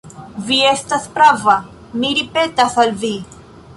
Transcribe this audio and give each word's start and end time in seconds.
Vi 0.45 0.55
estas 0.69 1.05
prava, 1.17 1.55
mi 2.01 2.13
ripetas 2.21 2.79
al 2.85 2.95
vi. 3.05 3.13